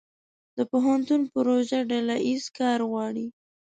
[0.57, 3.27] د پوهنتون پروژه ډله ییز کار غواړي.